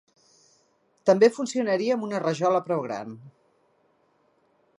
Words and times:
També 1.09 1.29
funcionaria 1.35 1.99
amb 1.99 2.07
una 2.09 2.23
rajola 2.25 2.63
prou 2.71 2.85
gran. 2.87 3.17